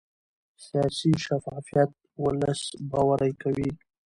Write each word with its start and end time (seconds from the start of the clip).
سیاسي 0.65 1.11
شفافیت 1.25 1.89
ولس 2.23 2.61
باوري 2.91 3.31
کوي 3.41 3.69